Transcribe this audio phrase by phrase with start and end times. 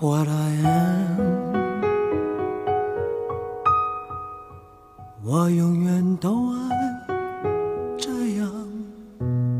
[0.00, 1.18] What I am，
[5.24, 6.68] 我永远都爱
[7.98, 8.48] 这样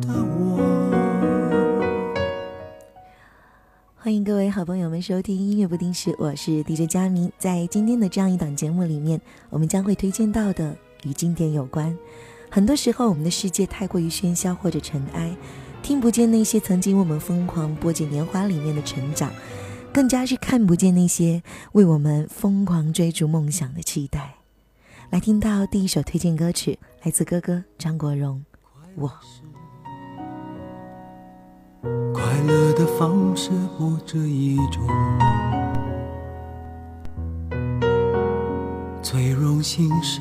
[0.00, 0.60] 的我。
[3.96, 7.32] 欢迎各位好朋友们收听音乐不定时，我是 DJ 佳明。
[7.36, 9.20] 在今天的这样一档节目里面，
[9.50, 11.98] 我们将会推荐到的与经典有关。
[12.48, 15.36] 很多时候，我们的世界太过于喧嚣或者尘埃，
[15.82, 19.32] 听不见那些曾经我们疯狂拨紧年华里面的成长。
[19.92, 21.42] 更加是看不见那些
[21.72, 24.36] 为我们疯狂追逐梦想的期待。
[25.10, 28.44] 来听到第一首推荐歌曲，来自哥哥张国荣，
[28.96, 29.08] 《我》。
[32.12, 34.86] 快乐的方式不止一种，
[39.00, 40.20] 最荣幸是，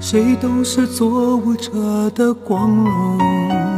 [0.00, 3.77] 谁都是做舞者的光荣。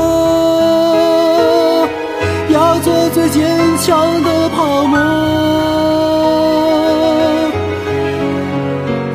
[3.13, 4.97] 最坚强的泡沫。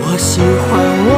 [0.03, 0.71] 我喜欢
[1.09, 1.13] 我，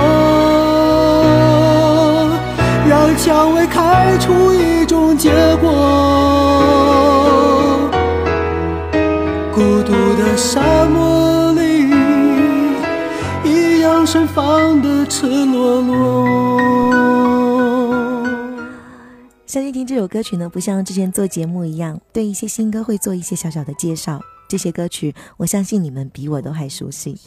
[2.88, 5.68] 让蔷薇开出一种结果。
[9.52, 11.90] 孤独的沙漠里，
[13.44, 16.17] 一样盛放的赤裸裸。
[19.48, 24.20] 相信听这首歌曲呢，不像之前做节目一样，对一些新歌会做一些小小的介绍。
[24.46, 27.18] 这些歌曲，我相信你们比我都还熟悉。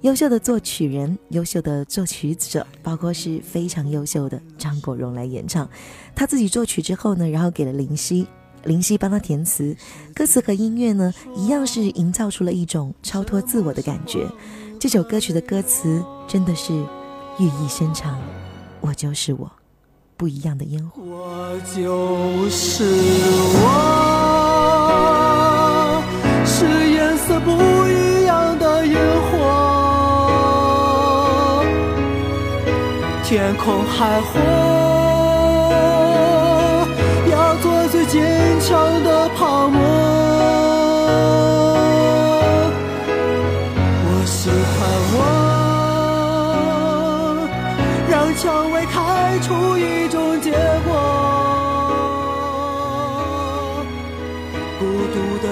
[0.00, 5.68] 优秀的作曲人，优秀的作曲者，包括是非常优秀的张国荣来演唱。
[6.14, 8.26] 他自己作曲之后呢，然后给了林夕，
[8.64, 9.76] 林夕帮他填词，
[10.14, 14.26] 歌词和音乐呢，一样是营造出了一种超脱自我的感觉。
[14.80, 16.72] 这首歌曲的歌词真的是
[17.38, 18.18] 寓意深长，
[18.80, 19.52] 我就是我。
[20.16, 21.02] 不一样的烟火。
[21.02, 22.84] 我就是
[23.62, 23.66] 我，
[26.46, 27.50] 是颜色不
[27.86, 28.96] 一样的烟
[29.30, 29.34] 火。
[33.24, 34.40] 天空海阔，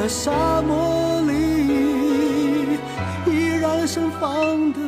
[0.04, 2.78] 在沙漠里
[3.26, 4.83] 依然盛放的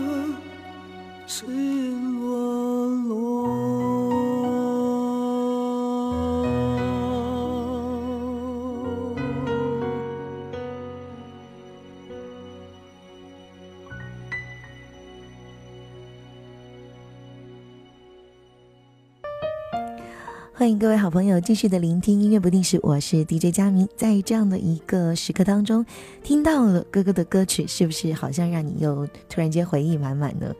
[20.66, 23.88] 欢迎各位好朋友继续的聆听音乐不定时，我是 DJ 佳明。
[23.96, 25.86] 在这样的一个时刻当中，
[26.24, 30.52] 听到了哥哥的歌曲，是不是好像让你又突然间回忆满满呢？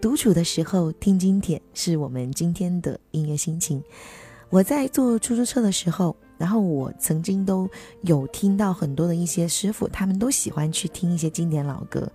[0.00, 3.84] 独处的时候听经典，是我们今天的音乐心情。
[4.48, 7.68] 我在坐出租车的时候，然后我曾经都
[8.00, 12.10] 有听到很多的一些师傅，他们都喜欢去听一些经典老歌。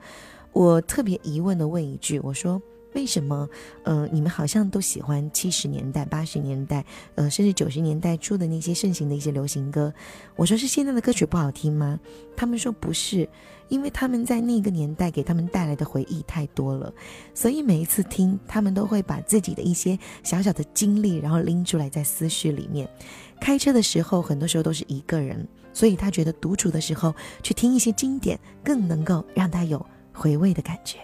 [0.51, 2.59] 我特别疑问的问一句，我说。
[2.95, 3.47] 为什么？
[3.83, 6.83] 呃，你们好像都喜欢七十年代、八十年代，
[7.15, 9.93] 呃，甚至九十年代初的那些盛行的一些流行歌。
[10.37, 11.99] 我说是现在的歌曲不好听吗？
[12.37, 13.27] 他们说不是，
[13.67, 16.91] 因为他们在那个年代给他们带来的回忆太多了，
[17.33, 22.89] 所以每一次听，他们都会把自己的一些小小的经历，然后拎出来在思绪里面。
[23.41, 30.97] 开车的时候，很多时候都是一个人，所以他觉得独处的时候去听一些经典，更能够让他有回味的感觉。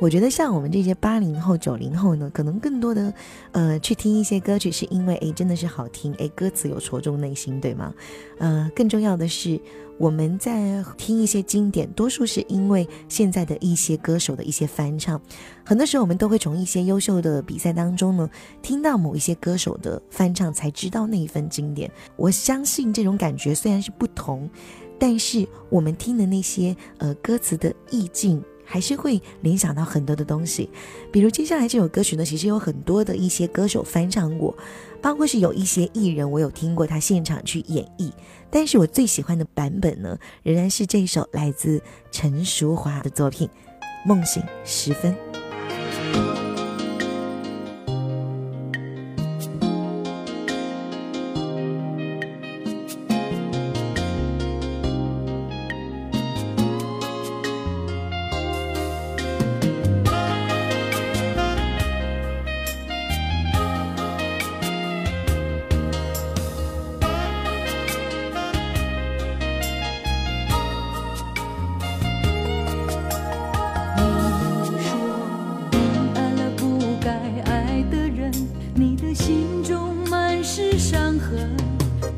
[0.00, 3.14] 我觉得像我们这些八零后、九零后呢，可能更多的，
[3.52, 7.94] 呃，去听一些歌曲，是因为哎，真的是好听，哎，歌词有戳中内心，对吗？
[8.38, 9.58] 呃，更重要的是，
[9.96, 15.18] 我们在听一些经典，多数是因为现在的一些歌手的一些翻唱。
[15.64, 18.28] 很多时候，我们都会从一些优秀的比赛当中呢，
[18.60, 21.90] 听到某一些歌手的翻唱，才知道那一份经典。
[22.16, 24.50] 我相信这种感觉虽然是不同，
[24.98, 28.42] 但是我们听的那些呃歌词的意境。
[28.64, 30.68] 还是会联想到很多的东西。
[31.12, 34.56] 比如接下来这首歌曲呢，其实有很多的一些歌手翻唱过，
[35.00, 38.10] 包括是有一些艺人我有听过他现场去演绎。
[38.50, 43.48] 但是我最喜欢的版本呢，仍然是这首来自陈淑桦的作品
[44.08, 45.12] 《梦醒时分》。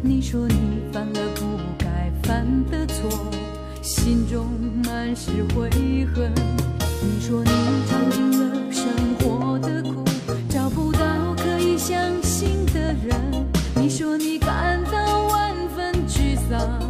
[0.08, 0.54] 你说你
[0.92, 3.10] 犯了不该犯的错
[3.82, 4.46] 心中
[4.84, 5.68] 满是悔
[6.14, 6.32] 恨。
[7.02, 7.50] 你说你
[7.88, 8.86] 尝尽了生
[9.18, 10.04] 活的苦
[10.48, 11.00] 找不到
[11.36, 13.20] 可以相信的人。
[13.74, 16.80] 你说你感到万分沮丧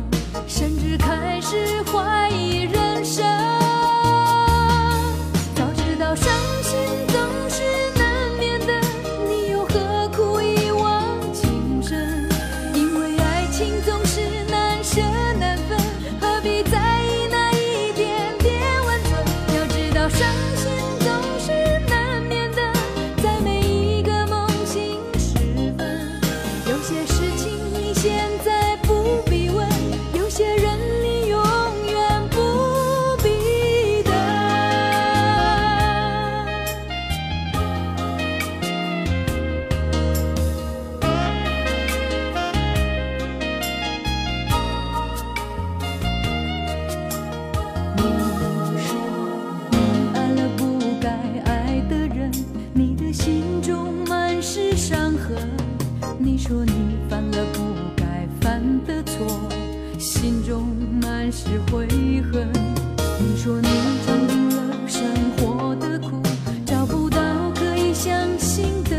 [0.47, 3.25] 甚至开始怀疑人生。
[5.55, 6.46] 早知道伤
[56.67, 57.61] 你犯了不
[57.97, 59.49] 该犯的错
[59.99, 60.67] 心中
[61.01, 61.87] 满是悔
[62.33, 62.49] 恨
[63.19, 63.69] 你说你
[64.05, 65.07] 尝尽了生
[65.39, 66.21] 活的苦
[66.65, 67.19] 找不到
[67.55, 68.96] 可以相信的。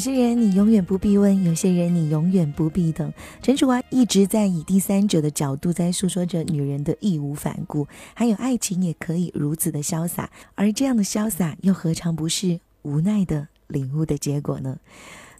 [0.00, 3.12] 有些人你永远不必问，有些人你永远不必等。
[3.42, 14.78] 陈楚华一直在以第三者的角度在诉说着女人的义无反顾，还有爱情也可以如此的潇洒，而这样的潇洒又何尝不是无奈的领悟的结果呢？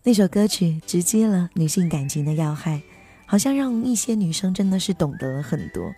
[0.03, 2.83] 那首歌曲直击了女性感情的要害，
[3.25, 5.91] 好像让一些女生真的是懂得了很多。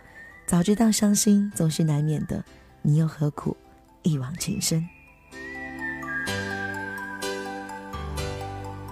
[0.47, 2.45] 早知道伤心总是难免的，
[2.83, 3.57] 你又何苦
[4.05, 4.89] 一往情深？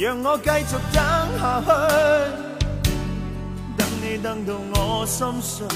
[0.00, 1.04] 让我继续等
[1.38, 1.68] 下去，
[3.76, 5.68] 等你等到我心碎，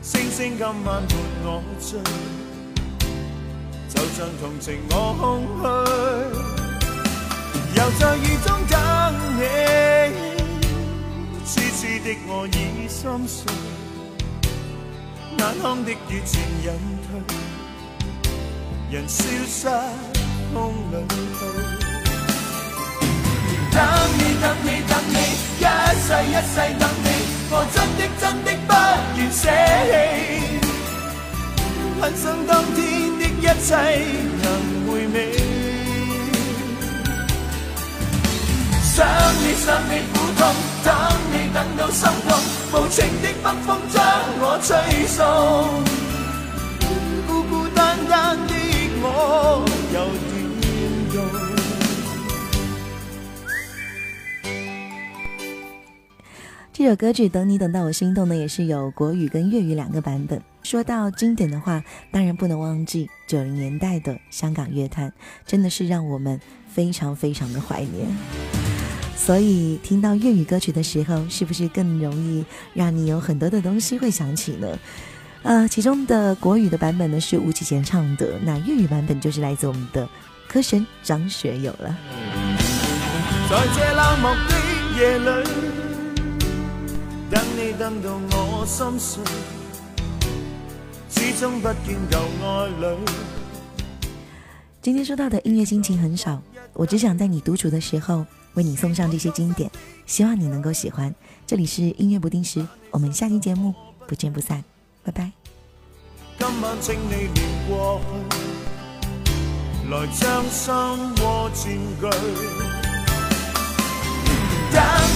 [0.00, 1.02] 星星今晚伴
[1.42, 1.98] 我醉，
[3.88, 5.66] 就像同情我空虚，
[7.76, 8.78] 又在雨中等
[9.34, 9.42] 你，
[11.44, 13.50] 痴痴的我已心碎，
[15.38, 16.70] 眼眶的雨渐隐
[17.02, 17.18] 退，
[18.92, 19.66] 人消失
[20.54, 21.53] 风里去。
[24.44, 25.16] 等你，等你，
[25.58, 25.62] 一
[26.04, 27.08] 世一世等你，
[27.50, 28.70] 我真的真的不
[29.16, 29.42] 愿舍
[29.88, 29.92] 弃。
[31.98, 32.78] 很想当天
[33.18, 33.72] 的一切
[34.42, 34.46] 能
[34.86, 35.16] 回味。
[38.82, 38.94] 想
[39.40, 40.40] 你，想你苦痛，
[40.84, 40.92] 等
[41.32, 42.30] 你等到心痛，
[42.72, 43.96] 无情的北风将
[44.40, 44.68] 我吹
[45.06, 45.93] 送。
[56.76, 60.42] 这首歌曲《等你等到我心动》呢，也是有国语跟粤语两个版本。
[60.64, 65.12] 说到经典的话，当然不能忘记九零年代的香港乐坛，
[65.46, 68.08] 真的是让我们非常非常的怀念。
[69.14, 74.76] 所以听到粤语歌曲的时候，是不是更容易让你有很多的东西会想起呢？
[75.44, 80.08] 呃，其中的国语的版本呢是吴启贤唱的，那粤语版本就是来自我们的
[80.52, 81.96] 歌神张学友了。
[83.48, 85.73] 在这冷漠的夜里。
[87.34, 89.24] 等你等到我心碎，
[91.10, 92.96] 始终不见旧爱侣。
[94.80, 96.40] 今天收到的音乐心情很少，
[96.74, 98.24] 我只想在你独处的时候
[98.54, 99.68] 为你送上这些经典，
[100.06, 101.12] 希望你能够喜欢。
[101.44, 103.74] 这里是音乐不定时，我们下期节目
[104.06, 104.62] 不见不散，
[105.02, 105.32] 拜拜。
[106.38, 108.00] 今晚请你念过
[109.82, 110.72] 去，来将心
[111.24, 111.64] 窝占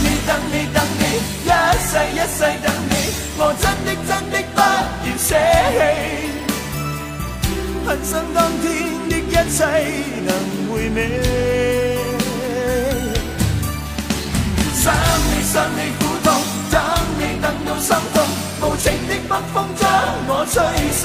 [0.03, 0.08] 据。
[0.29, 1.03] 等你，等你，
[1.43, 1.51] 一
[1.89, 2.93] 世一世等你，
[3.39, 4.59] 我真的真的不
[5.07, 5.31] 愿舍
[5.73, 5.81] 弃。
[7.87, 8.65] 很想当天
[9.09, 9.59] 的一切
[10.27, 10.31] 能
[10.69, 10.97] 回味。
[14.75, 16.29] 想你，想你苦痛，
[16.71, 16.77] 等
[17.19, 18.17] 你等到心痛，
[18.61, 19.83] 无情的北风将
[20.29, 20.55] 我吹
[20.93, 21.03] 送。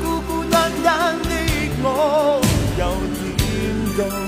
[0.00, 1.30] 孤孤单单的
[1.82, 1.86] 我，
[2.78, 2.80] 又
[3.36, 3.38] 点
[3.98, 4.27] 到？